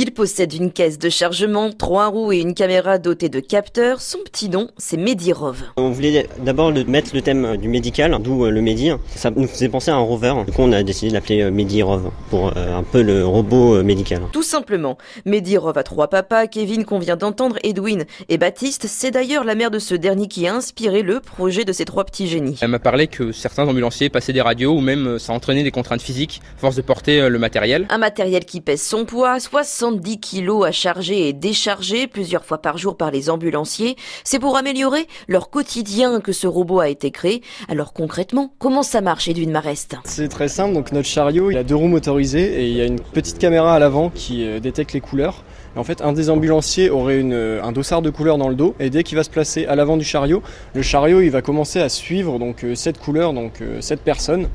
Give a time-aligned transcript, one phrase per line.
[0.00, 4.00] Il possède une caisse de chargement, trois roues et une caméra dotée de capteurs.
[4.00, 5.64] Son petit nom, c'est Medirov.
[5.76, 8.92] On voulait d'abord mettre le thème du médical, d'où le Medi.
[9.16, 10.34] Ça nous faisait penser à un rover.
[10.46, 14.22] Du coup, on a décidé de l'appeler Medirov pour un peu le robot médical.
[14.30, 14.98] Tout simplement.
[15.24, 16.46] Medirov a trois papas.
[16.46, 18.86] Kevin qu'on vient d'entendre, Edwin et Baptiste.
[18.86, 22.04] C'est d'ailleurs la mère de ce dernier qui a inspiré le projet de ces trois
[22.04, 22.56] petits génies.
[22.62, 26.02] Elle m'a parlé que certains ambulanciers passaient des radios ou même ça entraînait des contraintes
[26.02, 27.88] physiques, force de porter le matériel.
[27.90, 29.40] Un matériel qui pèse son poids,
[29.88, 33.96] 70 kilos à charger et décharger plusieurs fois par jour par les ambulanciers.
[34.22, 37.40] C'est pour améliorer leur quotidien que ce robot a été créé.
[37.68, 39.96] Alors concrètement, comment ça marche, Edwin Marest?
[40.04, 40.74] C'est très simple.
[40.74, 43.74] Donc notre chariot, il a deux roues motorisées et il y a une petite caméra
[43.74, 45.42] à l'avant qui détecte les couleurs.
[45.74, 48.90] En fait, un des ambulanciers aurait une, un dossard de couleurs dans le dos et
[48.90, 50.42] dès qu'il va se placer à l'avant du chariot,
[50.74, 54.48] le chariot il va commencer à suivre donc cette couleur, donc cette personne.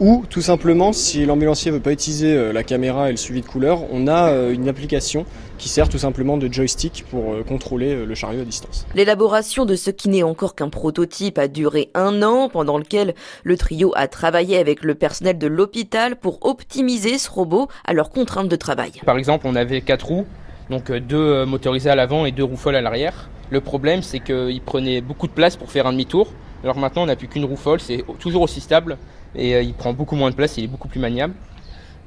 [0.00, 3.82] Ou tout simplement, si l'ambulancier veut pas utiliser la caméra et le suivi de couleurs,
[3.92, 5.26] on a une application
[5.58, 8.86] qui sert tout simplement de joystick pour contrôler le chariot à distance.
[8.94, 13.58] L'élaboration de ce qui n'est encore qu'un prototype a duré un an, pendant lequel le
[13.58, 18.48] trio a travaillé avec le personnel de l'hôpital pour optimiser ce robot à leurs contraintes
[18.48, 18.92] de travail.
[19.04, 20.24] Par exemple, on avait quatre roues,
[20.70, 23.28] donc deux motorisées à l'avant et deux roues folles à l'arrière.
[23.50, 26.32] Le problème, c'est qu'il prenait beaucoup de place pour faire un demi-tour.
[26.62, 28.98] Alors maintenant, on n'a plus qu'une roue folle, c'est toujours aussi stable
[29.34, 31.34] et euh, il prend beaucoup moins de place, il est beaucoup plus maniable.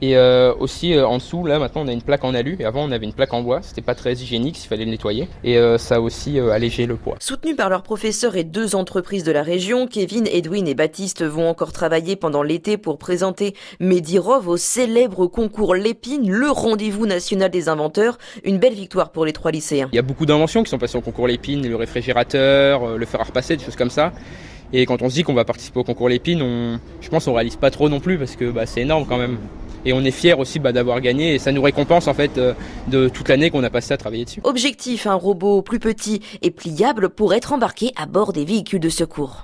[0.03, 2.65] Et euh, aussi euh, en dessous, là maintenant on a une plaque en alu et
[2.65, 5.29] avant on avait une plaque en bois, c'était pas très hygiénique, il fallait le nettoyer
[5.45, 7.15] et euh, ça a aussi allégé le poids.
[7.21, 11.47] Soutenus par leurs professeurs et deux entreprises de la région, Kevin, Edwin et Baptiste vont
[11.47, 17.69] encore travailler pendant l'été pour présenter Medirov au célèbre concours Lépine, le rendez-vous national des
[17.69, 18.17] inventeurs.
[18.43, 19.88] Une belle victoire pour les trois lycéens.
[19.93, 23.21] Il y a beaucoup d'inventions qui sont passées au concours Lépine, le réfrigérateur, le fer
[23.21, 24.11] à repasser, des choses comme ça.
[24.75, 27.33] Et quand on se dit qu'on va participer au concours Lépine, on, je pense qu'on
[27.33, 29.38] réalise pas trop non plus parce que bah, c'est énorme quand même.
[29.85, 32.53] Et on est fiers aussi bah, d'avoir gagné et ça nous récompense en fait euh,
[32.87, 34.41] de toute l'année qu'on a passé à travailler dessus.
[34.43, 38.89] Objectif, un robot plus petit et pliable pour être embarqué à bord des véhicules de
[38.89, 39.41] secours.